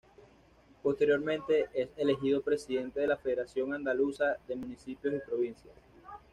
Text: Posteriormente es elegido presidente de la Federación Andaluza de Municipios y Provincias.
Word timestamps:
Posteriormente 0.81 1.69
es 1.75 1.89
elegido 1.95 2.41
presidente 2.41 2.99
de 3.01 3.05
la 3.05 3.17
Federación 3.17 3.75
Andaluza 3.75 4.35
de 4.47 4.55
Municipios 4.55 5.13
y 5.13 5.19
Provincias. 5.19 5.75